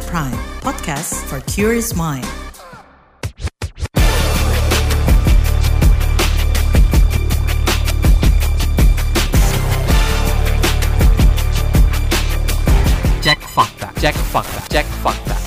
KBR 0.00 0.06
Prime, 0.08 0.32
podcast 0.60 1.14
for 1.28 1.40
curious 1.40 1.94
mind. 1.94 2.24
Cek 13.22 13.38
fakta, 13.54 13.90
cek 14.00 14.14
fakta, 14.14 14.60
cek 14.68 14.86
fakta. 15.02 15.39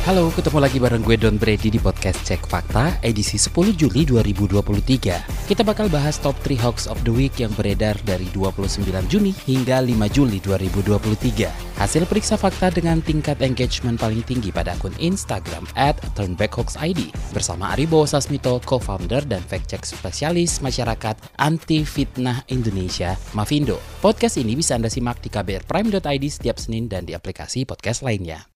Halo, 0.00 0.32
ketemu 0.32 0.64
lagi 0.64 0.80
bareng 0.80 1.04
gue 1.04 1.12
Don 1.20 1.36
Brady 1.36 1.68
di 1.68 1.76
podcast 1.76 2.24
Cek 2.24 2.48
Fakta 2.48 2.96
edisi 3.04 3.36
10 3.36 3.76
Juli 3.76 4.08
2023. 4.08 5.44
Kita 5.44 5.60
bakal 5.60 5.92
bahas 5.92 6.16
top 6.16 6.40
3 6.40 6.56
hoax 6.56 6.88
of 6.88 6.96
the 7.04 7.12
week 7.12 7.36
yang 7.36 7.52
beredar 7.52 7.92
dari 8.08 8.24
29 8.32 8.80
Juni 9.12 9.36
hingga 9.44 9.84
5 9.84 9.92
Juli 10.08 10.40
2023. 10.40 11.52
Hasil 11.76 12.08
periksa 12.08 12.40
fakta 12.40 12.72
dengan 12.72 13.04
tingkat 13.04 13.44
engagement 13.44 14.00
paling 14.00 14.24
tinggi 14.24 14.48
pada 14.48 14.72
akun 14.72 14.96
Instagram 14.96 15.68
at 15.76 16.00
turnbackhoaxid 16.16 17.12
bersama 17.36 17.76
Aribo 17.76 18.08
Sasmito, 18.08 18.56
co-founder 18.64 19.28
dan 19.28 19.44
fact-check 19.44 19.84
spesialis 19.84 20.64
masyarakat 20.64 21.20
anti 21.36 21.84
fitnah 21.84 22.40
Indonesia, 22.48 23.20
Mavindo. 23.36 23.76
Podcast 24.00 24.40
ini 24.40 24.56
bisa 24.56 24.80
Anda 24.80 24.88
simak 24.88 25.20
di 25.20 25.28
kbrprime.id 25.28 26.24
setiap 26.24 26.56
Senin 26.56 26.88
dan 26.88 27.04
di 27.04 27.12
aplikasi 27.12 27.68
podcast 27.68 28.00
lainnya. 28.00 28.49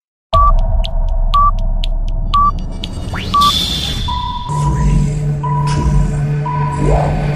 Yeah. 6.87 7.34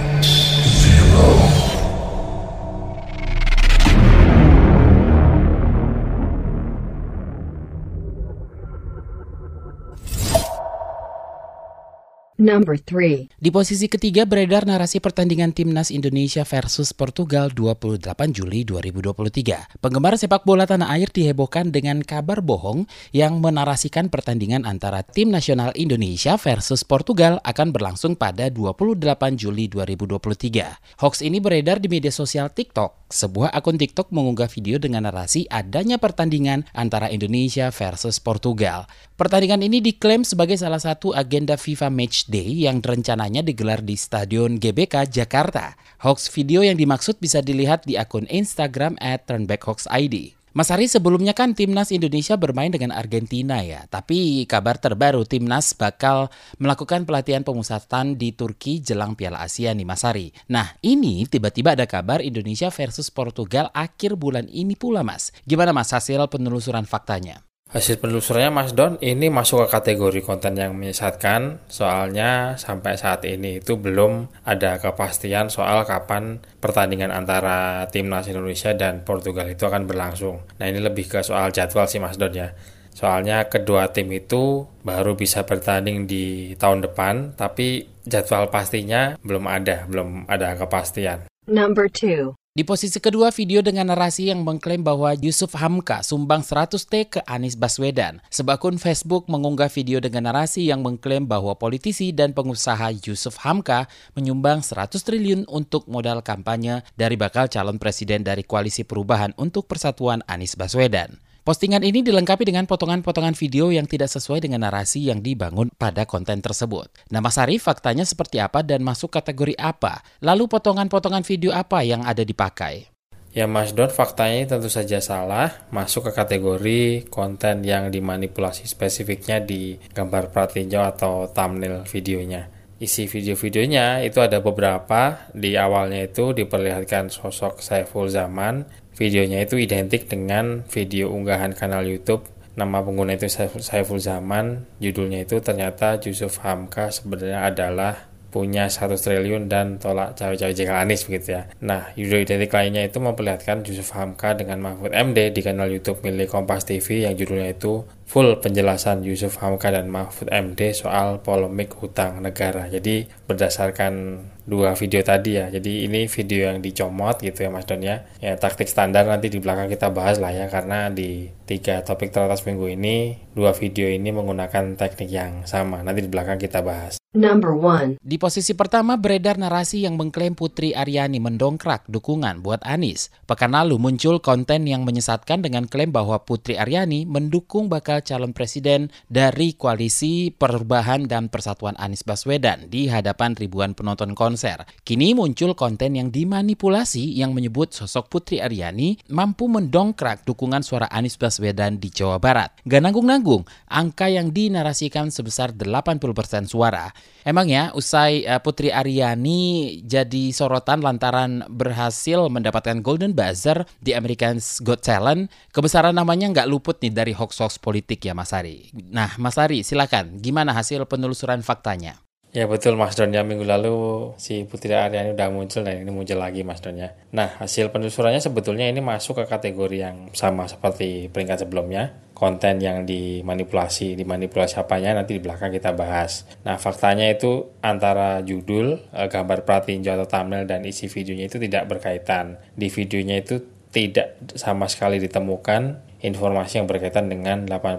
Number 12.39 12.79
3. 12.79 13.35
Di 13.35 13.51
posisi 13.51 13.91
ketiga 13.91 14.23
beredar 14.23 14.63
narasi 14.63 15.03
pertandingan 15.03 15.51
timnas 15.51 15.91
Indonesia 15.91 16.47
versus 16.47 16.95
Portugal 16.95 17.51
28 17.51 17.99
Juli 18.31 18.63
2023. 18.63 19.83
Penggemar 19.83 20.15
sepak 20.15 20.47
bola 20.47 20.63
tanah 20.63 20.87
air 20.95 21.11
dihebohkan 21.11 21.75
dengan 21.75 21.99
kabar 21.99 22.39
bohong 22.39 22.87
yang 23.11 23.43
menarasikan 23.43 24.07
pertandingan 24.07 24.71
antara 24.71 25.03
tim 25.03 25.35
nasional 25.35 25.75
Indonesia 25.75 26.39
versus 26.39 26.87
Portugal 26.87 27.43
akan 27.43 27.75
berlangsung 27.75 28.15
pada 28.15 28.47
28 28.55 29.03
Juli 29.35 29.67
2023. 29.67 31.03
Hoax 31.03 31.27
ini 31.27 31.43
beredar 31.43 31.83
di 31.83 31.91
media 31.91 32.15
sosial 32.15 32.55
TikTok. 32.55 33.11
Sebuah 33.11 33.51
akun 33.51 33.83
TikTok 33.83 34.15
mengunggah 34.15 34.47
video 34.47 34.79
dengan 34.79 35.11
narasi 35.11 35.51
adanya 35.51 35.99
pertandingan 35.99 36.71
antara 36.71 37.11
Indonesia 37.11 37.75
versus 37.75 38.23
Portugal. 38.23 38.87
Pertandingan 39.19 39.67
ini 39.67 39.83
diklaim 39.83 40.23
sebagai 40.23 40.55
salah 40.55 40.79
satu 40.79 41.11
agenda 41.11 41.59
FIFA 41.59 41.91
Match 41.91 42.28
Day 42.29 42.69
yang 42.69 42.85
rencananya 42.85 43.41
digelar 43.41 43.81
di 43.81 43.97
Stadion 43.97 44.61
GBK 44.61 45.09
Jakarta. 45.09 45.81
Hoax 46.05 46.29
video 46.29 46.61
yang 46.61 46.77
dimaksud 46.77 47.17
bisa 47.17 47.41
dilihat 47.41 47.89
di 47.89 47.97
akun 47.97 48.29
Instagram 48.29 49.01
at 49.01 49.25
turnbackhoaxid. 49.25 50.37
Mas 50.53 50.69
Ari 50.69 50.93
sebelumnya 50.93 51.33
kan 51.33 51.57
timnas 51.57 51.89
Indonesia 51.89 52.37
bermain 52.37 52.69
dengan 52.69 52.93
Argentina 52.93 53.65
ya, 53.65 53.89
tapi 53.89 54.45
kabar 54.45 54.77
terbaru 54.77 55.25
timnas 55.25 55.73
bakal 55.73 56.29
melakukan 56.61 57.09
pelatihan 57.09 57.41
pemusatan 57.41 58.21
di 58.21 58.37
Turki 58.37 58.85
jelang 58.85 59.17
Piala 59.17 59.41
Asia 59.41 59.73
nih 59.73 59.89
Mas 59.89 60.05
Ari. 60.05 60.29
Nah 60.53 60.77
ini 60.85 61.25
tiba-tiba 61.25 61.73
ada 61.73 61.89
kabar 61.89 62.21
Indonesia 62.21 62.69
versus 62.69 63.09
Portugal 63.09 63.73
akhir 63.73 64.21
bulan 64.21 64.53
ini 64.53 64.77
pula 64.77 65.01
Mas. 65.01 65.33
Gimana 65.49 65.73
Mas 65.73 65.97
hasil 65.97 66.21
penelusuran 66.29 66.85
faktanya? 66.85 67.48
Hasil 67.69 68.01
penelusurannya 68.01 68.49
Mas 68.49 68.73
Don 68.73 68.97
ini 69.05 69.29
masuk 69.29 69.69
ke 69.69 69.77
kategori 69.77 70.25
konten 70.25 70.57
yang 70.57 70.73
menyesatkan 70.73 71.61
soalnya 71.69 72.57
sampai 72.57 72.97
saat 72.97 73.29
ini 73.29 73.61
itu 73.61 73.77
belum 73.77 74.41
ada 74.49 74.81
kepastian 74.81 75.53
soal 75.53 75.85
kapan 75.85 76.41
pertandingan 76.65 77.13
antara 77.13 77.85
timnas 77.93 78.25
Indonesia 78.25 78.73
dan 78.73 79.05
Portugal 79.05 79.53
itu 79.53 79.69
akan 79.69 79.85
berlangsung. 79.85 80.41
Nah 80.57 80.65
ini 80.65 80.81
lebih 80.81 81.13
ke 81.13 81.21
soal 81.21 81.53
jadwal 81.53 81.85
sih 81.85 82.01
Mas 82.01 82.17
Don 82.17 82.33
ya. 82.33 82.57
Soalnya 82.97 83.53
kedua 83.53 83.93
tim 83.93 84.09
itu 84.17 84.65
baru 84.81 85.13
bisa 85.13 85.45
bertanding 85.45 86.09
di 86.09 86.57
tahun 86.57 86.89
depan 86.89 87.37
tapi 87.37 87.85
jadwal 88.09 88.49
pastinya 88.49 89.21
belum 89.21 89.45
ada, 89.45 89.85
belum 89.85 90.25
ada 90.25 90.57
kepastian. 90.57 91.29
Number 91.45 91.85
2. 91.93 92.33
Di 92.59 92.67
posisi 92.67 92.99
kedua 92.99 93.31
video 93.31 93.63
dengan 93.63 93.95
narasi 93.95 94.35
yang 94.35 94.43
mengklaim 94.43 94.83
bahwa 94.83 95.15
Yusuf 95.15 95.55
Hamka 95.55 96.03
sumbang 96.03 96.43
100T 96.43 97.07
ke 97.07 97.21
Anies 97.23 97.55
Baswedan. 97.55 98.19
Sebuah 98.35 98.59
akun 98.59 98.83
Facebook 98.83 99.31
mengunggah 99.31 99.71
video 99.71 100.03
dengan 100.03 100.27
narasi 100.27 100.67
yang 100.67 100.83
mengklaim 100.83 101.23
bahwa 101.23 101.55
politisi 101.55 102.11
dan 102.11 102.35
pengusaha 102.35 102.91
Yusuf 103.07 103.39
Hamka 103.47 103.87
menyumbang 104.19 104.67
100 104.67 104.91
triliun 104.91 105.47
untuk 105.47 105.87
modal 105.87 106.19
kampanye 106.19 106.83
dari 106.99 107.15
bakal 107.15 107.47
calon 107.47 107.79
presiden 107.79 108.27
dari 108.27 108.43
Koalisi 108.43 108.83
Perubahan 108.83 109.39
untuk 109.39 109.71
Persatuan 109.71 110.27
Anies 110.27 110.59
Baswedan. 110.59 111.28
Postingan 111.49 111.81
ini 111.81 112.05
dilengkapi 112.05 112.45
dengan 112.45 112.69
potongan-potongan 112.69 113.33
video 113.33 113.73
yang 113.73 113.89
tidak 113.89 114.13
sesuai 114.13 114.45
dengan 114.45 114.69
narasi 114.69 115.09
yang 115.09 115.25
dibangun 115.25 115.73
pada 115.81 116.05
konten 116.05 116.45
tersebut. 116.45 116.93
Mas 117.09 117.41
Arief 117.41 117.65
faktanya 117.65 118.05
seperti 118.05 118.37
apa 118.37 118.61
dan 118.61 118.85
masuk 118.85 119.09
kategori 119.17 119.57
apa? 119.57 120.05
Lalu 120.21 120.45
potongan-potongan 120.45 121.25
video 121.25 121.57
apa 121.57 121.81
yang 121.81 122.05
ada 122.05 122.21
dipakai? 122.21 122.93
Ya 123.33 123.49
Mas 123.49 123.73
Don, 123.73 123.89
faktanya 123.89 124.45
tentu 124.45 124.69
saja 124.69 125.01
salah, 125.01 125.65
masuk 125.73 126.13
ke 126.13 126.21
kategori 126.21 127.09
konten 127.09 127.65
yang 127.65 127.89
dimanipulasi 127.89 128.69
spesifiknya 128.69 129.41
di 129.41 129.81
gambar 129.97 130.29
pratinjau 130.29 130.85
atau 130.85 131.33
thumbnail 131.33 131.89
videonya. 131.89 132.53
Isi 132.79 133.09
video-videonya 133.09 134.05
itu 134.07 134.21
ada 134.21 134.39
beberapa, 134.45 135.33
di 135.35 135.57
awalnya 135.59 136.13
itu 136.13 136.31
diperlihatkan 136.31 137.09
sosok 137.11 137.59
Saiful 137.59 138.07
Zaman 138.07 138.69
videonya 138.99 139.47
itu 139.47 139.55
identik 139.63 140.11
dengan 140.11 140.67
video 140.67 141.15
unggahan 141.15 141.55
kanal 141.55 141.87
YouTube. 141.87 142.27
Nama 142.59 142.83
pengguna 142.83 143.15
itu 143.15 143.31
Saiful 143.63 144.03
Zaman. 144.03 144.67
Judulnya 144.83 145.23
itu 145.23 145.39
ternyata 145.39 146.03
Yusuf 146.03 146.43
Hamka. 146.43 146.91
Sebenarnya 146.91 147.47
adalah 147.47 148.08
punya 148.29 148.69
satu 148.69 149.01
triliun 149.01 149.49
dan 149.49 149.81
tolak 149.81 150.13
cawe-cawe 150.13 150.53
jengkel 150.53 150.77
Anies 150.77 151.09
begitu 151.09 151.41
ya. 151.41 151.49
Nah, 151.65 151.97
video 151.97 152.21
identik 152.21 152.53
lainnya 152.53 152.85
itu 152.85 153.01
memperlihatkan 153.01 153.65
Yusuf 153.65 153.97
Hamka 153.97 154.37
dengan 154.37 154.61
Mahfud 154.61 154.93
MD 154.93 155.33
di 155.33 155.41
kanal 155.41 155.73
YouTube 155.73 156.05
milik 156.05 156.29
Kompas 156.29 156.69
TV 156.69 157.09
yang 157.09 157.17
judulnya 157.17 157.57
itu 157.57 157.89
full 158.05 158.41
penjelasan 158.41 159.05
Yusuf 159.05 159.41
Hamka 159.41 159.73
dan 159.73 159.89
Mahfud 159.89 160.29
MD 160.29 160.77
soal 160.77 161.25
polemik 161.25 161.73
hutang 161.81 162.21
negara. 162.21 162.69
Jadi 162.69 163.09
berdasarkan 163.25 164.25
dua 164.49 164.77
video 164.77 165.01
tadi 165.01 165.41
ya. 165.41 165.49
Jadi 165.49 165.89
ini 165.89 166.05
video 166.09 166.53
yang 166.53 166.61
dicomot 166.61 167.21
gitu 167.21 167.49
ya 167.49 167.51
Mas 167.53 167.65
Don 167.65 167.81
ya. 167.81 168.05
Ya 168.21 168.37
taktik 168.37 168.69
standar 168.69 169.05
nanti 169.09 169.33
di 169.33 169.41
belakang 169.41 169.73
kita 169.73 169.89
bahas 169.93 170.21
lah 170.21 170.33
ya 170.33 170.49
karena 170.53 170.93
di 170.93 171.33
tiga 171.49 171.81
topik 171.81 172.13
teratas 172.13 172.45
minggu 172.45 172.77
ini 172.77 173.17
dua 173.33 173.57
video 173.57 173.89
ini 173.89 174.13
menggunakan 174.13 174.77
teknik 174.77 175.09
yang 175.09 175.49
sama. 175.49 175.81
Nanti 175.81 176.05
di 176.05 176.13
belakang 176.13 176.37
kita 176.37 176.61
bahas. 176.61 177.01
Number 177.17 177.57
1. 177.57 178.05
Di 178.05 178.21
posisi 178.21 178.53
pertama 178.53 179.01
beredar 179.01 179.41
narasi 179.41 179.89
yang 179.89 179.97
mengklaim 179.97 180.37
Putri 180.37 180.77
Aryani 180.77 181.17
mendongkrak 181.17 181.89
dukungan 181.89 182.45
buat 182.45 182.61
Anies. 182.69 183.09
Pekan 183.25 183.57
lalu 183.57 183.81
muncul 183.81 184.21
konten 184.21 184.69
yang 184.69 184.85
menyesatkan 184.85 185.41
dengan 185.41 185.65
klaim 185.65 185.89
bahwa 185.89 186.21
Putri 186.21 186.61
Aryani 186.61 187.09
mendukung 187.09 187.73
bakal 187.73 188.05
calon 188.05 188.37
presiden 188.37 188.93
dari 189.09 189.57
koalisi 189.57 190.29
perubahan 190.37 191.09
dan 191.09 191.33
persatuan 191.33 191.81
Anies 191.81 192.05
Baswedan 192.05 192.69
di 192.69 192.93
hadapan 192.93 193.33
ribuan 193.33 193.73
penonton 193.73 194.13
konser. 194.13 194.69
Kini 194.85 195.17
muncul 195.17 195.57
konten 195.57 195.97
yang 195.97 196.13
dimanipulasi 196.13 197.17
yang 197.17 197.33
menyebut 197.33 197.73
sosok 197.73 198.13
Putri 198.13 198.45
Aryani 198.45 199.01
mampu 199.09 199.49
mendongkrak 199.49 200.29
dukungan 200.29 200.61
suara 200.61 200.93
Anies 200.93 201.17
Baswedan 201.17 201.38
di 201.79 201.89
Jawa 201.95 202.19
Barat. 202.19 202.51
Gak 202.67 202.83
nanggung-nanggung, 202.83 203.47
angka 203.71 204.11
yang 204.11 204.35
dinarasikan 204.35 205.15
sebesar 205.15 205.55
80% 205.55 206.51
suara. 206.51 206.91
Emangnya 207.23 207.71
usai 207.77 208.27
uh, 208.27 208.41
Putri 208.43 208.75
Aryani 208.75 209.79
jadi 209.85 210.35
sorotan 210.35 210.83
lantaran 210.83 211.47
berhasil 211.47 212.27
mendapatkan 212.27 212.83
Golden 212.83 213.15
Buzzer 213.15 213.69
di 213.79 213.93
American's 213.95 214.59
Got 214.65 214.83
Talent, 214.83 215.31
kebesaran 215.55 215.95
namanya 215.95 216.33
nggak 216.33 216.49
luput 216.49 216.81
nih 216.83 216.91
dari 216.91 217.13
hoax-hoax 217.13 217.61
politik 217.61 218.03
ya 218.03 218.17
Mas 218.17 218.33
Ari. 218.33 218.73
Nah 218.91 219.15
Mas 219.21 219.37
Ari 219.37 219.63
silakan, 219.63 220.19
gimana 220.19 220.57
hasil 220.57 220.89
penelusuran 220.89 221.45
faktanya? 221.45 222.08
Ya 222.29 222.45
betul 222.45 222.77
Mas 222.77 222.93
Don 222.93 223.09
ya 223.09 223.25
minggu 223.25 223.41
lalu 223.49 224.13
si 224.21 224.45
Putri 224.45 224.77
Aryani 224.77 225.17
udah 225.17 225.33
muncul 225.33 225.65
dan 225.65 225.81
ini 225.81 225.89
muncul 225.89 226.21
lagi 226.21 226.45
Mas 226.45 226.61
Don 226.61 226.77
ya. 226.77 226.93
Nah 227.09 227.41
hasil 227.41 227.73
penelusurannya 227.73 228.21
sebetulnya 228.21 228.69
ini 228.69 228.85
masuk 228.85 229.25
ke 229.25 229.25
kategori 229.25 229.77
yang 229.81 230.13
sama 230.13 230.45
seperti 230.45 231.09
peringkat 231.09 231.49
sebelumnya. 231.49 231.97
Konten 232.13 232.61
yang 232.61 232.85
dimanipulasi, 232.85 233.97
dimanipulasi 233.97 234.61
apanya 234.61 235.01
nanti 235.01 235.17
di 235.17 235.23
belakang 235.25 235.55
kita 235.55 235.73
bahas. 235.73 236.29
Nah 236.45 236.61
faktanya 236.61 237.09
itu 237.09 237.49
antara 237.65 238.21
judul, 238.21 238.77
eh, 238.93 239.09
gambar 239.09 239.49
pratinjau 239.49 239.97
atau 239.97 240.09
thumbnail 240.11 240.45
dan 240.45 240.69
isi 240.69 240.85
videonya 240.85 241.33
itu 241.33 241.41
tidak 241.41 241.65
berkaitan. 241.65 242.37
Di 242.53 242.69
videonya 242.69 243.25
itu 243.25 243.41
tidak 243.79 244.19
sama 244.35 244.67
sekali 244.67 244.99
ditemukan 244.99 245.87
informasi 246.03 246.59
yang 246.59 246.67
berkaitan 246.67 247.07
dengan 247.07 247.47
80% 247.47 247.79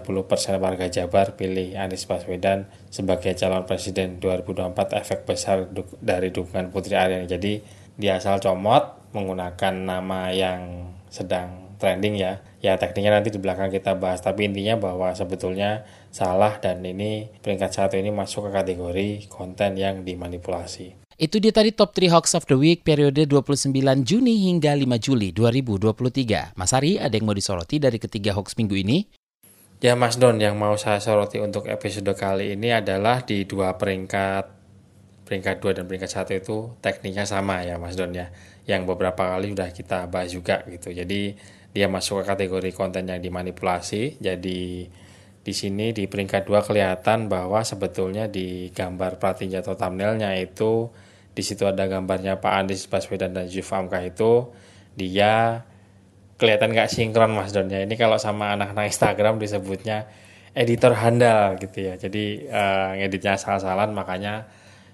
warga 0.56 0.88
Jabar 0.88 1.36
pilih 1.36 1.76
Anies 1.76 2.08
Baswedan 2.08 2.64
sebagai 2.88 3.36
calon 3.36 3.68
presiden 3.68 4.16
2024 4.16 4.96
efek 4.96 5.28
besar 5.28 5.68
du 5.68 5.84
dari 6.00 6.32
dukungan 6.32 6.72
Putri 6.72 6.96
Aryani. 6.96 7.28
Jadi 7.28 7.60
dia 8.00 8.16
asal 8.16 8.40
comot 8.40 9.12
menggunakan 9.12 9.74
nama 9.76 10.32
yang 10.32 10.88
sedang 11.12 11.76
trending 11.76 12.16
ya. 12.16 12.40
Ya 12.64 12.80
tekniknya 12.80 13.20
nanti 13.20 13.28
di 13.28 13.40
belakang 13.40 13.68
kita 13.68 13.96
bahas. 13.96 14.24
Tapi 14.24 14.48
intinya 14.48 14.80
bahwa 14.80 15.12
sebetulnya 15.12 15.84
salah 16.08 16.56
dan 16.64 16.80
ini 16.80 17.28
peringkat 17.44 17.76
satu 17.76 18.00
ini 18.00 18.08
masuk 18.08 18.48
ke 18.48 18.50
kategori 18.56 19.28
konten 19.28 19.76
yang 19.76 20.04
dimanipulasi. 20.04 20.99
Itu 21.20 21.36
dia 21.36 21.52
tadi 21.52 21.68
top 21.68 21.92
3 21.92 22.16
hoax 22.16 22.32
of 22.32 22.48
the 22.48 22.56
week 22.56 22.80
periode 22.80 23.20
29 23.28 23.76
Juni 24.08 24.48
hingga 24.48 24.72
5 24.72 24.88
Juli 25.04 25.36
2023. 25.36 26.56
Mas 26.56 26.72
Ari, 26.72 26.96
ada 26.96 27.12
yang 27.12 27.28
mau 27.28 27.36
disoroti 27.36 27.76
dari 27.76 28.00
ketiga 28.00 28.32
hoax 28.32 28.56
minggu 28.56 28.72
ini? 28.80 29.04
Ya 29.84 29.92
Mas 30.00 30.16
Don, 30.16 30.40
yang 30.40 30.56
mau 30.56 30.80
saya 30.80 30.96
soroti 30.96 31.36
untuk 31.36 31.68
episode 31.68 32.08
kali 32.16 32.56
ini 32.56 32.72
adalah 32.72 33.20
di 33.20 33.44
dua 33.44 33.76
peringkat 33.76 34.48
peringkat 35.28 35.60
2 35.60 35.76
dan 35.76 35.84
peringkat 35.84 36.08
1 36.08 36.40
itu 36.40 36.72
tekniknya 36.80 37.28
sama 37.28 37.68
ya 37.68 37.76
Mas 37.76 38.00
Don 38.00 38.16
ya. 38.16 38.32
Yang 38.64 38.88
beberapa 38.88 39.36
kali 39.36 39.52
sudah 39.52 39.76
kita 39.76 40.08
bahas 40.08 40.32
juga 40.32 40.64
gitu. 40.72 40.88
Jadi 40.88 41.36
dia 41.76 41.84
masuk 41.92 42.24
ke 42.24 42.32
kategori 42.32 42.72
konten 42.72 43.12
yang 43.12 43.20
dimanipulasi. 43.20 44.16
Jadi 44.24 44.88
di 45.44 45.52
sini 45.52 45.92
di 45.92 46.08
peringkat 46.08 46.48
2 46.48 46.64
kelihatan 46.64 47.28
bahwa 47.28 47.60
sebetulnya 47.60 48.24
di 48.24 48.72
gambar 48.72 49.20
pratinja 49.20 49.60
atau 49.60 49.76
thumbnailnya 49.76 50.32
itu 50.40 50.88
di 51.30 51.42
situ 51.46 51.62
ada 51.64 51.86
gambarnya 51.86 52.42
Pak 52.42 52.52
Anies 52.52 52.90
Baswedan 52.90 53.32
dan 53.32 53.46
Yusuf 53.46 53.70
Amka 53.72 54.02
itu 54.02 54.50
dia 54.98 55.62
kelihatan 56.40 56.72
gak 56.72 56.90
sinkron 56.90 57.36
Mas 57.36 57.52
Don 57.52 57.68
ya. 57.68 57.84
Ini 57.84 57.94
kalau 57.94 58.16
sama 58.16 58.56
anak-anak 58.56 58.90
Instagram 58.90 59.36
disebutnya 59.36 60.08
editor 60.56 60.96
handal 60.96 61.54
gitu 61.60 61.78
ya. 61.84 61.94
Jadi 62.00 62.48
uh, 62.48 62.96
ngeditnya 62.98 63.36
salah-salahan 63.38 63.92
makanya 63.92 64.48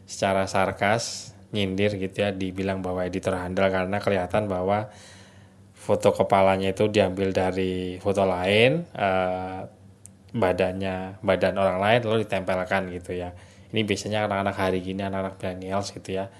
secara 0.05 0.45
sarkas 0.51 1.35
nyindir 1.55 1.95
gitu 1.97 2.27
ya 2.27 2.31
dibilang 2.35 2.83
bahwa 2.83 3.07
editor 3.07 3.39
handal 3.39 3.71
karena 3.71 3.97
kelihatan 4.03 4.51
bahwa 4.51 4.91
foto 5.73 6.11
kepalanya 6.11 6.75
itu 6.75 6.91
diambil 6.91 7.31
dari 7.31 7.97
foto 8.03 8.27
lain 8.27 8.83
uh, 8.99 9.63
badannya 10.35 11.23
badan 11.23 11.55
orang 11.57 11.79
lain 11.79 12.01
lalu 12.05 12.19
ditempelkan 12.27 12.91
gitu 12.91 13.15
ya 13.15 13.31
ini 13.73 13.83
biasanya 13.83 14.27
anak-anak 14.31 14.57
hari 14.57 14.79
gini 14.83 15.03
anak-anak 15.03 15.39
millennials 15.41 15.91
gitu 15.91 16.23
ya. 16.23 16.31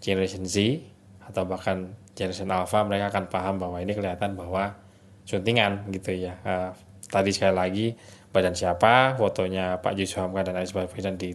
Generation 0.00 0.44
Z 0.44 0.84
atau 1.24 1.48
bahkan 1.48 1.96
generation 2.12 2.52
Alpha 2.52 2.84
mereka 2.84 3.08
akan 3.10 3.24
paham 3.32 3.54
bahwa 3.56 3.80
ini 3.80 3.92
kelihatan 3.96 4.36
bahwa 4.36 4.76
suntingan 5.24 5.88
gitu 5.92 6.12
ya. 6.14 6.36
Uh, 6.44 6.70
tadi 7.08 7.30
sekali 7.32 7.54
lagi 7.54 7.86
badan 8.34 8.52
siapa 8.52 9.14
fotonya 9.14 9.78
Pak 9.78 9.94
Yusuf 9.94 10.20
Hamka 10.20 10.42
dan 10.42 10.58
Anies 10.58 10.74
Baswedan 10.74 11.14
di, 11.14 11.32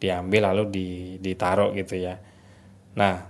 diambil 0.00 0.48
lalu 0.52 0.62
di, 0.72 0.88
ditaruh 1.20 1.76
gitu 1.76 2.00
ya. 2.00 2.18
Nah 2.96 3.28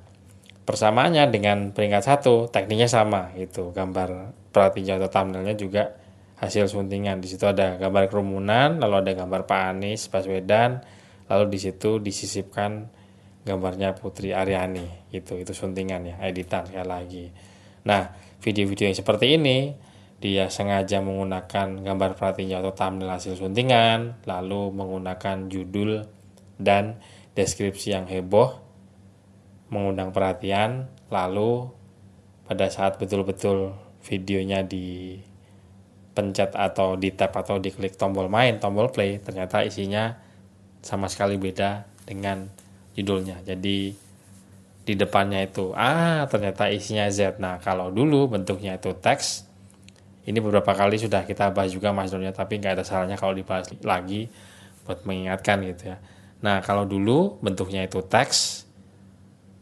persamaannya 0.66 1.30
dengan 1.30 1.70
peringkat 1.74 2.02
satu 2.02 2.46
tekniknya 2.48 2.86
sama 2.86 3.34
gitu. 3.34 3.74
Gambar 3.74 4.34
pelatih 4.54 4.96
atau 4.96 5.10
thumbnailnya 5.10 5.54
juga 5.58 6.05
hasil 6.36 6.68
suntingan. 6.68 7.20
Di 7.20 7.28
situ 7.32 7.44
ada 7.48 7.80
gambar 7.80 8.08
kerumunan, 8.12 8.76
lalu 8.80 8.94
ada 9.04 9.12
gambar 9.16 9.48
Pak 9.48 9.60
Anies 9.72 10.08
Baswedan, 10.12 10.84
lalu 11.28 11.44
di 11.56 11.58
situ 11.60 11.98
disisipkan 12.00 12.88
gambarnya 13.46 13.96
Putri 13.96 14.36
Aryani 14.36 15.10
gitu. 15.14 15.38
Itu 15.38 15.56
suntingan 15.56 16.02
ya, 16.04 16.16
editan 16.26 16.66
sekali 16.68 16.88
lagi. 16.88 17.24
Nah, 17.86 18.10
video-video 18.42 18.90
yang 18.90 18.98
seperti 18.98 19.38
ini 19.38 19.58
dia 20.16 20.48
sengaja 20.48 21.04
menggunakan 21.04 21.84
gambar 21.84 22.16
pratinja 22.16 22.64
atau 22.64 22.72
thumbnail 22.72 23.20
hasil 23.20 23.36
suntingan, 23.36 24.24
lalu 24.24 24.72
menggunakan 24.72 25.46
judul 25.52 26.08
dan 26.56 26.98
deskripsi 27.36 27.92
yang 27.92 28.08
heboh, 28.08 28.56
mengundang 29.68 30.16
perhatian, 30.16 30.88
lalu 31.12 31.68
pada 32.48 32.72
saat 32.72 32.96
betul-betul 32.96 33.76
videonya 34.08 34.64
di 34.64 35.20
pencet 36.16 36.56
atau 36.56 36.96
di 36.96 37.12
tap 37.12 37.36
atau 37.36 37.60
diklik 37.60 38.00
tombol 38.00 38.32
main, 38.32 38.56
tombol 38.56 38.88
play, 38.88 39.20
ternyata 39.20 39.60
isinya 39.60 40.16
sama 40.80 41.12
sekali 41.12 41.36
beda 41.36 41.84
dengan 42.08 42.48
judulnya. 42.96 43.44
Jadi 43.44 43.92
di 44.86 44.94
depannya 44.94 45.44
itu 45.44 45.76
ah 45.76 46.24
ternyata 46.30 46.72
isinya 46.72 47.04
Z. 47.12 47.36
Nah, 47.36 47.60
kalau 47.60 47.92
dulu 47.92 48.32
bentuknya 48.32 48.80
itu 48.80 48.96
teks 48.96 49.44
ini 50.26 50.42
beberapa 50.42 50.74
kali 50.74 50.98
sudah 50.98 51.22
kita 51.22 51.54
bahas 51.54 51.70
juga 51.70 51.94
Mas 51.94 52.10
Donya, 52.10 52.34
tapi 52.34 52.58
nggak 52.58 52.82
ada 52.82 52.84
salahnya 52.86 53.14
kalau 53.14 53.36
dibahas 53.36 53.70
lagi 53.86 54.26
buat 54.82 55.06
mengingatkan 55.06 55.62
gitu 55.62 55.94
ya. 55.94 56.02
Nah, 56.42 56.58
kalau 56.66 56.82
dulu 56.82 57.38
bentuknya 57.38 57.86
itu 57.86 58.02
teks 58.02 58.66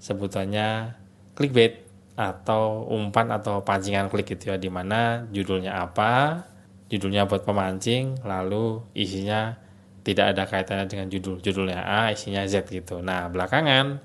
sebutannya 0.00 0.96
clickbait 1.36 1.83
atau 2.14 2.87
umpan 2.87 3.34
atau 3.34 3.66
pancingan 3.66 4.06
klik 4.06 4.38
gitu 4.38 4.55
ya 4.55 4.56
di 4.56 4.70
mana 4.70 5.26
judulnya 5.34 5.82
apa 5.82 6.46
judulnya 6.87 7.26
buat 7.26 7.43
pemancing 7.43 8.22
lalu 8.22 8.87
isinya 8.94 9.58
tidak 10.05 10.37
ada 10.37 10.43
kaitannya 10.46 10.87
dengan 10.87 11.08
judul 11.11 11.40
judulnya 11.40 11.81
A 11.81 12.12
isinya 12.12 12.44
Z 12.44 12.69
gitu. 12.69 13.00
Nah 13.00 13.26
belakangan 13.32 13.99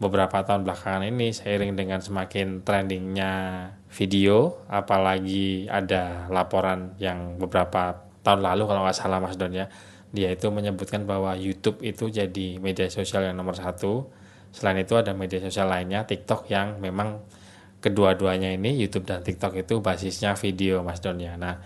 beberapa 0.00 0.42
tahun 0.42 0.66
belakangan 0.66 1.06
ini 1.06 1.30
seiring 1.30 1.78
dengan 1.78 2.02
semakin 2.02 2.66
trendingnya 2.66 3.32
video 3.92 4.64
apalagi 4.66 5.70
ada 5.70 6.26
laporan 6.32 6.98
yang 6.98 7.38
beberapa 7.38 8.02
tahun 8.26 8.42
lalu 8.42 8.66
kalau 8.66 8.80
nggak 8.82 8.96
salah 8.96 9.22
Mas 9.22 9.38
Don 9.38 9.54
ya 9.54 9.70
dia 10.10 10.28
itu 10.32 10.50
menyebutkan 10.50 11.06
bahwa 11.06 11.36
YouTube 11.38 11.80
itu 11.84 12.08
jadi 12.10 12.58
media 12.58 12.88
sosial 12.90 13.28
yang 13.28 13.36
nomor 13.36 13.56
satu. 13.56 14.08
Selain 14.52 14.76
itu 14.76 14.92
ada 14.96 15.16
media 15.16 15.40
sosial 15.40 15.72
lainnya 15.72 16.04
TikTok 16.04 16.48
yang 16.52 16.76
memang 16.76 17.24
kedua-duanya 17.82 18.54
ini 18.54 18.78
YouTube 18.78 19.10
dan 19.10 19.26
TikTok 19.26 19.58
itu 19.58 19.82
basisnya 19.82 20.38
video 20.38 20.86
Mas 20.86 21.02
Don 21.02 21.18
ya. 21.18 21.34
Nah, 21.34 21.58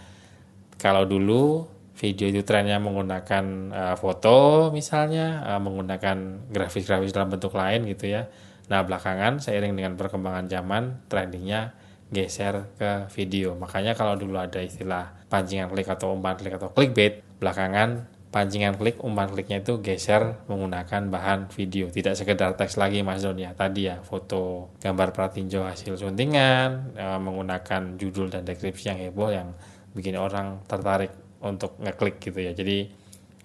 kalau 0.80 1.04
dulu 1.04 1.68
video 1.96 2.32
itu 2.32 2.40
trennya 2.40 2.80
menggunakan 2.80 3.44
uh, 3.72 3.96
foto 4.00 4.72
misalnya, 4.72 5.44
uh, 5.44 5.60
menggunakan 5.60 6.48
grafis-grafis 6.48 7.12
dalam 7.12 7.28
bentuk 7.28 7.52
lain 7.52 7.84
gitu 7.84 8.08
ya. 8.08 8.32
Nah, 8.72 8.82
belakangan 8.82 9.38
seiring 9.44 9.76
dengan 9.76 9.94
perkembangan 9.94 10.48
zaman, 10.48 11.04
trendingnya 11.06 11.76
geser 12.08 12.72
ke 12.80 13.12
video. 13.12 13.54
Makanya 13.54 13.92
kalau 13.92 14.16
dulu 14.16 14.40
ada 14.40 14.58
istilah 14.64 15.28
pancingan 15.28 15.68
klik 15.68 15.86
atau 15.86 16.16
umpan 16.16 16.34
klik 16.40 16.56
atau 16.56 16.72
clickbait, 16.72 17.22
belakangan 17.38 18.15
pancingan 18.36 18.76
klik, 18.76 19.00
umpan 19.00 19.32
kliknya 19.32 19.64
itu 19.64 19.80
geser 19.80 20.36
menggunakan 20.44 21.08
bahan 21.08 21.48
video. 21.48 21.88
Tidak 21.88 22.12
sekedar 22.12 22.52
teks 22.52 22.76
lagi 22.76 23.00
Mas 23.00 23.24
Don 23.24 23.40
ya. 23.40 23.56
Tadi 23.56 23.88
ya 23.88 24.04
foto 24.04 24.76
gambar 24.84 25.16
pratinjo 25.16 25.64
hasil 25.64 25.96
suntingan, 25.96 26.92
e, 26.92 27.06
menggunakan 27.16 27.96
judul 27.96 28.28
dan 28.28 28.44
deskripsi 28.44 28.92
yang 28.92 29.00
heboh 29.08 29.32
yang 29.32 29.56
bikin 29.96 30.20
orang 30.20 30.60
tertarik 30.68 31.16
untuk 31.40 31.80
ngeklik 31.80 32.20
gitu 32.20 32.44
ya. 32.44 32.52
Jadi 32.52 32.92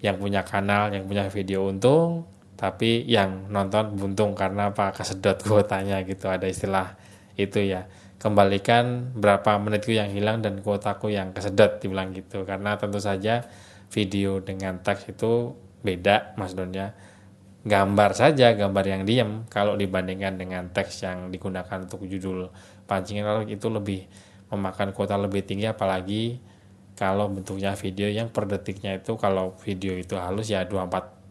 yang 0.04 0.20
punya 0.20 0.44
kanal, 0.44 0.92
yang 0.92 1.08
punya 1.08 1.24
video 1.32 1.72
untung, 1.72 2.28
tapi 2.60 3.08
yang 3.08 3.48
nonton 3.48 3.96
buntung 3.96 4.36
karena 4.36 4.76
apa 4.76 4.92
kesedot 4.92 5.40
kuotanya 5.48 6.04
gitu. 6.04 6.28
Ada 6.28 6.52
istilah 6.52 7.00
itu 7.40 7.64
ya 7.64 7.88
kembalikan 8.20 9.08
berapa 9.16 9.56
menitku 9.56 9.96
yang 9.96 10.12
hilang 10.12 10.44
dan 10.44 10.60
kuotaku 10.60 11.08
yang 11.08 11.32
kesedot 11.32 11.80
dibilang 11.80 12.12
gitu 12.12 12.44
karena 12.44 12.76
tentu 12.76 13.00
saja 13.00 13.48
video 13.92 14.40
dengan 14.40 14.80
teks 14.80 15.12
itu 15.12 15.52
beda 15.84 16.32
Mas 16.40 16.56
Don 16.56 16.72
ya 16.72 16.96
gambar 17.62 18.10
saja 18.16 18.56
gambar 18.56 18.84
yang 18.88 19.02
diam 19.06 19.30
kalau 19.46 19.78
dibandingkan 19.78 20.34
dengan 20.34 20.72
teks 20.72 21.04
yang 21.06 21.30
digunakan 21.30 21.84
untuk 21.84 22.02
judul 22.08 22.50
pancingan 22.90 23.46
itu 23.46 23.70
lebih 23.70 24.08
memakan 24.50 24.90
kuota 24.90 25.14
lebih 25.14 25.46
tinggi 25.46 25.70
apalagi 25.70 26.42
kalau 26.98 27.30
bentuknya 27.30 27.72
video 27.78 28.10
yang 28.10 28.28
per 28.28 28.50
detiknya 28.50 28.98
itu 28.98 29.14
kalau 29.14 29.54
video 29.62 29.94
itu 29.94 30.18
halus 30.18 30.50
ya 30.50 30.66
24 30.66 31.22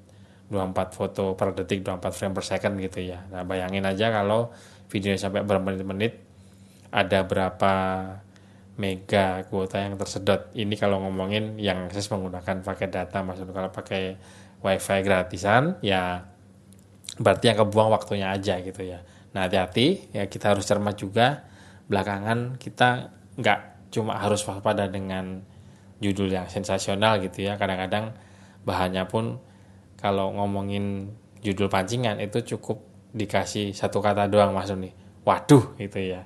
24 0.52 0.92
foto 0.98 1.26
per 1.40 1.56
detik 1.56 1.80
24 1.86 2.12
frame 2.12 2.34
per 2.36 2.44
second 2.44 2.76
gitu 2.76 3.00
ya. 3.00 3.24
Nah 3.32 3.48
bayangin 3.48 3.88
aja 3.88 4.12
kalau 4.12 4.52
videonya 4.92 5.20
sampai 5.20 5.48
bermenit-menit 5.48 6.20
ada 6.92 7.24
berapa 7.24 7.74
mega 8.82 9.46
kuota 9.46 9.78
yang 9.78 9.94
tersedot. 9.94 10.50
Ini 10.58 10.74
kalau 10.74 10.98
ngomongin 11.06 11.62
yang 11.62 11.86
akses 11.86 12.10
menggunakan 12.10 12.66
paket 12.66 12.90
data, 12.90 13.22
maksudnya 13.22 13.54
kalau 13.54 13.70
pakai 13.70 14.18
wifi 14.66 15.00
gratisan, 15.06 15.78
ya 15.86 16.26
berarti 17.22 17.54
yang 17.54 17.62
kebuang 17.62 17.94
waktunya 17.94 18.34
aja 18.34 18.58
gitu 18.66 18.82
ya. 18.82 19.06
Nah 19.38 19.46
hati-hati, 19.46 20.10
ya 20.18 20.26
kita 20.26 20.58
harus 20.58 20.66
cermat 20.66 20.98
juga. 20.98 21.46
Belakangan 21.86 22.58
kita 22.58 23.14
nggak 23.38 23.94
cuma 23.94 24.18
harus 24.18 24.42
waspada 24.50 24.90
dengan 24.90 25.46
judul 26.02 26.34
yang 26.34 26.50
sensasional 26.50 27.22
gitu 27.22 27.46
ya. 27.46 27.62
Kadang-kadang 27.62 28.18
bahannya 28.66 29.06
pun 29.06 29.38
kalau 30.02 30.34
ngomongin 30.34 31.14
judul 31.46 31.70
pancingan 31.70 32.18
itu 32.18 32.58
cukup 32.58 32.82
dikasih 33.14 33.78
satu 33.78 34.02
kata 34.02 34.26
doang 34.26 34.58
maksudnya. 34.58 34.90
Waduh 35.22 35.78
gitu 35.78 36.02
ya 36.02 36.26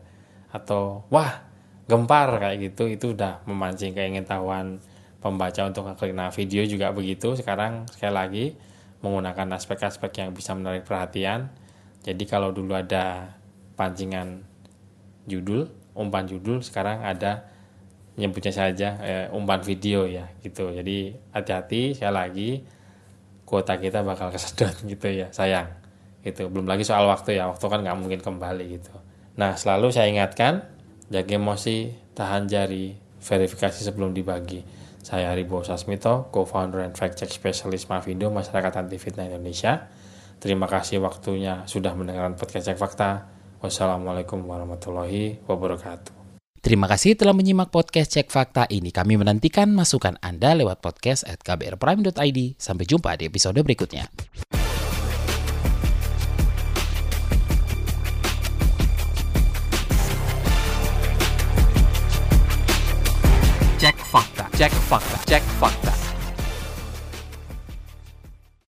atau 0.56 1.04
wah 1.12 1.45
gempar 1.86 2.42
kayak 2.42 2.74
gitu 2.74 2.90
itu 2.90 3.06
udah 3.14 3.46
memancing 3.46 3.94
keingintahuan 3.94 4.82
pembaca 5.22 5.66
untuk 5.66 5.90
ngeklik. 5.90 6.14
Nah 6.14 6.30
video 6.30 6.62
juga 6.66 6.94
begitu. 6.94 7.34
Sekarang 7.38 7.86
sekali 7.90 8.14
lagi 8.14 8.46
menggunakan 9.02 9.58
aspek-aspek 9.58 10.26
yang 10.26 10.30
bisa 10.34 10.54
menarik 10.58 10.86
perhatian. 10.86 11.50
Jadi 12.06 12.24
kalau 12.30 12.54
dulu 12.54 12.78
ada 12.78 13.34
pancingan 13.78 14.46
judul 15.26 15.70
umpan 15.98 16.30
judul 16.30 16.62
sekarang 16.62 17.02
ada 17.02 17.50
nyebutnya 18.16 18.54
saja 18.54 18.90
eh, 19.02 19.26
umpan 19.34 19.62
video 19.66 20.06
ya 20.06 20.30
gitu. 20.42 20.70
Jadi 20.70 21.14
hati-hati 21.34 21.98
sekali 21.98 22.14
lagi 22.14 22.50
kuota 23.46 23.78
kita 23.78 24.02
bakal 24.02 24.30
kesedot 24.34 24.74
gitu 24.92 25.08
ya 25.10 25.30
sayang 25.34 25.70
gitu. 26.22 26.50
Belum 26.50 26.66
lagi 26.66 26.86
soal 26.86 27.06
waktu 27.10 27.38
ya 27.38 27.50
waktu 27.50 27.66
kan 27.66 27.82
nggak 27.82 27.98
mungkin 27.98 28.20
kembali 28.22 28.66
gitu. 28.78 28.94
Nah 29.38 29.58
selalu 29.58 29.90
saya 29.90 30.10
ingatkan 30.10 30.75
jaga 31.10 31.38
emosi 31.38 31.94
tahan 32.16 32.50
jari 32.50 32.96
verifikasi 33.22 33.80
sebelum 33.82 34.14
dibagi 34.14 34.62
saya 35.06 35.30
Haribo 35.30 35.62
Sasmito 35.62 36.34
co-founder 36.34 36.82
and 36.82 36.98
fact 36.98 37.22
check 37.22 37.30
specialist 37.30 37.86
Mavindo 37.90 38.34
Masyarakat 38.34 38.74
Anti 38.74 38.98
Fitnah 38.98 39.30
Indonesia 39.30 39.86
terima 40.42 40.66
kasih 40.66 41.02
waktunya 41.02 41.66
sudah 41.70 41.94
mendengarkan 41.94 42.34
podcast 42.38 42.74
cek 42.74 42.80
fakta 42.82 43.30
wassalamualaikum 43.62 44.42
warahmatullahi 44.46 45.46
wabarakatuh 45.46 46.26
Terima 46.66 46.90
kasih 46.90 47.14
telah 47.14 47.38
menyimak 47.38 47.70
podcast 47.70 48.18
Cek 48.18 48.34
Fakta 48.34 48.66
ini. 48.74 48.90
Kami 48.90 49.22
menantikan 49.22 49.70
masukan 49.70 50.18
Anda 50.18 50.58
lewat 50.58 50.82
podcast 50.82 51.22
at 51.30 51.38
kbrprime.id. 51.46 52.58
Sampai 52.58 52.90
jumpa 52.90 53.14
di 53.22 53.30
episode 53.30 53.62
berikutnya. 53.62 54.10
Cek 64.56 64.72
fakta, 64.72 65.18
cek 65.28 65.44
fakta, 65.60 65.92
cek 65.92 65.92
fakta. 65.92 66.05